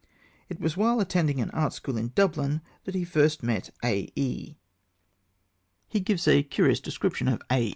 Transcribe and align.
It 0.49 0.59
was 0.59 0.75
while 0.75 0.99
attending 0.99 1.39
an 1.41 1.51
art 1.51 1.73
school 1.73 1.95
in 1.95 2.11
Dublin 2.15 2.61
that 2.85 2.95
he 2.95 3.03
first 3.05 3.43
met 3.43 3.69
A.E. 3.85 4.55
He 5.87 5.99
gives 5.99 6.23
us 6.27 6.29
a 6.29 6.41
curious 6.41 6.79
description 6.79 7.27
of 7.27 7.39
A. 7.51 7.69